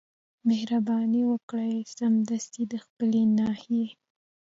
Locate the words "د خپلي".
2.71-3.23